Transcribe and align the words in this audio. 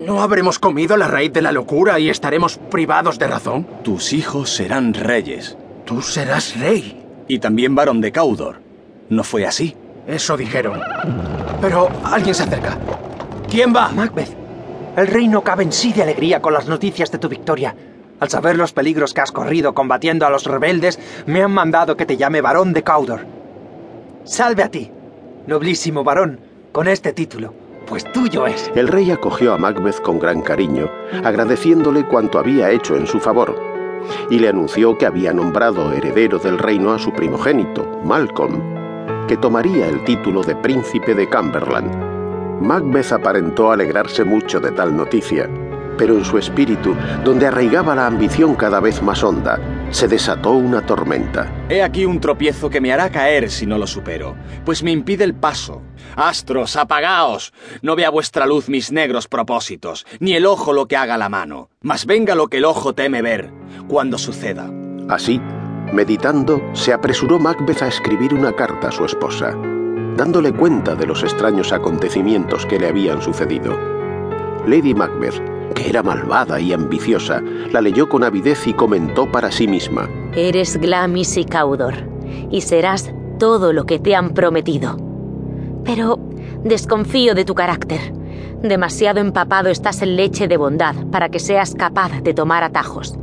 ¿No 0.00 0.22
habremos 0.22 0.58
comido 0.58 0.96
la 0.96 1.06
raíz 1.06 1.32
de 1.32 1.42
la 1.42 1.52
locura 1.52 1.98
y 1.98 2.10
estaremos 2.10 2.58
privados 2.58 3.18
de 3.18 3.26
razón? 3.28 3.66
Tus 3.84 4.12
hijos 4.12 4.50
serán 4.50 4.94
reyes. 4.94 5.56
Tú 5.84 6.02
serás 6.02 6.58
rey. 6.58 7.04
Y 7.28 7.38
también 7.38 7.74
varón 7.74 8.00
de 8.00 8.10
Caudor. 8.10 8.60
¿No 9.08 9.22
fue 9.22 9.46
así? 9.46 9.76
Eso 10.06 10.36
dijeron. 10.36 10.80
Pero 11.60 11.88
alguien 12.04 12.34
se 12.34 12.42
acerca. 12.42 12.76
¿Quién 13.48 13.74
va? 13.74 13.90
Macbeth, 13.90 14.34
el 14.96 15.06
reino 15.06 15.42
cabe 15.42 15.62
en 15.62 15.72
sí 15.72 15.92
de 15.92 16.02
alegría 16.02 16.40
con 16.42 16.54
las 16.54 16.66
noticias 16.66 17.12
de 17.12 17.18
tu 17.18 17.28
victoria. 17.28 17.74
Al 18.18 18.30
saber 18.30 18.56
los 18.56 18.72
peligros 18.72 19.14
que 19.14 19.20
has 19.20 19.32
corrido 19.32 19.74
combatiendo 19.74 20.26
a 20.26 20.30
los 20.30 20.44
rebeldes, 20.44 20.98
me 21.26 21.42
han 21.42 21.52
mandado 21.52 21.96
que 21.96 22.06
te 22.06 22.16
llame 22.16 22.40
varón 22.40 22.72
de 22.72 22.82
Caudor. 22.82 23.26
Salve 24.24 24.62
a 24.62 24.68
ti, 24.70 24.90
noblísimo 25.46 26.04
varón, 26.04 26.40
con 26.70 26.88
este 26.88 27.12
título, 27.12 27.52
pues. 27.92 28.70
El 28.74 28.88
rey 28.88 29.10
acogió 29.10 29.52
a 29.52 29.58
Macbeth 29.58 30.00
con 30.00 30.18
gran 30.18 30.40
cariño, 30.40 30.90
agradeciéndole 31.24 32.06
cuanto 32.06 32.38
había 32.38 32.70
hecho 32.70 32.96
en 32.96 33.06
su 33.06 33.20
favor, 33.20 33.54
y 34.30 34.38
le 34.38 34.48
anunció 34.48 34.96
que 34.96 35.04
había 35.04 35.34
nombrado 35.34 35.92
heredero 35.92 36.38
del 36.38 36.58
reino 36.58 36.92
a 36.92 36.98
su 36.98 37.12
primogénito, 37.12 38.00
Malcolm, 38.02 39.26
que 39.28 39.36
tomaría 39.36 39.88
el 39.88 40.02
título 40.04 40.42
de 40.42 40.56
príncipe 40.56 41.14
de 41.14 41.28
Cumberland. 41.28 42.62
Macbeth 42.62 43.12
aparentó 43.12 43.72
alegrarse 43.72 44.24
mucho 44.24 44.58
de 44.58 44.70
tal 44.70 44.96
noticia, 44.96 45.50
pero 45.98 46.16
en 46.16 46.24
su 46.24 46.38
espíritu, 46.38 46.94
donde 47.24 47.46
arraigaba 47.46 47.94
la 47.94 48.06
ambición 48.06 48.54
cada 48.54 48.80
vez 48.80 49.02
más 49.02 49.22
honda, 49.22 49.60
se 49.92 50.08
desató 50.08 50.52
una 50.52 50.84
tormenta. 50.84 51.52
He 51.68 51.82
aquí 51.82 52.06
un 52.06 52.18
tropiezo 52.18 52.70
que 52.70 52.80
me 52.80 52.92
hará 52.92 53.10
caer 53.10 53.50
si 53.50 53.66
no 53.66 53.78
lo 53.78 53.86
supero, 53.86 54.34
pues 54.64 54.82
me 54.82 54.90
impide 54.90 55.22
el 55.22 55.34
paso. 55.34 55.82
Astros, 56.16 56.76
apagaos. 56.76 57.52
No 57.82 57.94
vea 57.94 58.10
vuestra 58.10 58.46
luz 58.46 58.68
mis 58.68 58.90
negros 58.90 59.28
propósitos, 59.28 60.06
ni 60.18 60.34
el 60.34 60.46
ojo 60.46 60.72
lo 60.72 60.88
que 60.88 60.96
haga 60.96 61.18
la 61.18 61.28
mano, 61.28 61.68
mas 61.82 62.06
venga 62.06 62.34
lo 62.34 62.48
que 62.48 62.56
el 62.56 62.64
ojo 62.64 62.94
teme 62.94 63.22
ver, 63.22 63.52
cuando 63.86 64.16
suceda. 64.18 64.70
Así, 65.08 65.40
meditando, 65.92 66.62
se 66.72 66.94
apresuró 66.94 67.38
Macbeth 67.38 67.82
a 67.82 67.88
escribir 67.88 68.32
una 68.32 68.54
carta 68.54 68.88
a 68.88 68.92
su 68.92 69.04
esposa, 69.04 69.54
dándole 70.16 70.52
cuenta 70.52 70.94
de 70.94 71.06
los 71.06 71.22
extraños 71.22 71.70
acontecimientos 71.70 72.64
que 72.64 72.78
le 72.78 72.88
habían 72.88 73.20
sucedido. 73.20 73.78
Lady 74.66 74.94
Macbeth 74.94 75.51
que 75.72 75.88
era 75.88 76.02
malvada 76.02 76.60
y 76.60 76.72
ambiciosa, 76.72 77.42
la 77.70 77.80
leyó 77.80 78.08
con 78.08 78.24
avidez 78.24 78.66
y 78.66 78.72
comentó 78.72 79.30
para 79.30 79.50
sí 79.50 79.66
misma. 79.66 80.08
Eres 80.34 80.76
Glamis 80.78 81.36
y 81.36 81.44
Caudor, 81.44 81.94
y 82.50 82.60
serás 82.60 83.12
todo 83.38 83.72
lo 83.72 83.84
que 83.84 83.98
te 83.98 84.14
han 84.14 84.30
prometido. 84.30 84.96
Pero 85.84 86.18
desconfío 86.64 87.34
de 87.34 87.44
tu 87.44 87.54
carácter. 87.54 88.00
Demasiado 88.62 89.20
empapado 89.20 89.68
estás 89.68 90.02
en 90.02 90.16
leche 90.16 90.48
de 90.48 90.56
bondad 90.56 90.94
para 91.10 91.28
que 91.28 91.40
seas 91.40 91.74
capaz 91.74 92.22
de 92.22 92.34
tomar 92.34 92.62
atajos. 92.62 93.18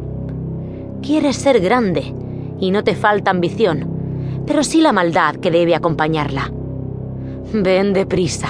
Quieres 1.01 1.37
ser 1.37 1.61
grande, 1.61 2.13
y 2.59 2.71
no 2.71 2.83
te 2.83 2.95
falta 2.95 3.31
ambición, 3.31 4.43
pero 4.45 4.63
sí 4.63 4.81
la 4.81 4.91
maldad 4.91 5.35
que 5.35 5.51
debe 5.51 5.75
acompañarla. 5.75 6.51
Ven 7.53 7.93
deprisa, 7.93 8.49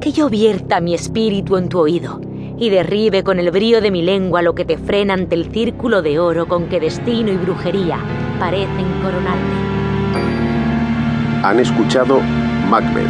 que 0.00 0.12
yo 0.12 0.30
vierta 0.30 0.80
mi 0.80 0.94
espíritu 0.94 1.56
en 1.56 1.68
tu 1.68 1.80
oído 1.80 2.20
y 2.58 2.70
derribe 2.70 3.22
con 3.22 3.38
el 3.38 3.50
brío 3.50 3.80
de 3.80 3.90
mi 3.90 4.02
lengua 4.02 4.42
lo 4.42 4.54
que 4.54 4.64
te 4.64 4.78
frena 4.78 5.14
ante 5.14 5.34
el 5.34 5.50
círculo 5.50 6.02
de 6.02 6.18
oro 6.18 6.46
con 6.46 6.68
que 6.68 6.80
destino 6.80 7.32
y 7.32 7.36
brujería 7.36 7.98
parecen 8.38 8.86
coronarte. 9.02 9.54
Han 11.42 11.60
escuchado 11.60 12.20
Macbeth 12.70 13.08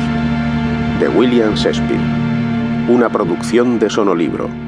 de 0.98 1.08
William 1.08 1.54
Shakespeare, 1.54 2.00
una 2.88 3.08
producción 3.08 3.78
de 3.78 3.90
Sonolibro. 3.90 4.63